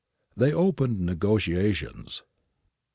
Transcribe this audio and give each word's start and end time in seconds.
They 0.35 0.51
opened 0.51 1.01
negotiations. 1.01 2.23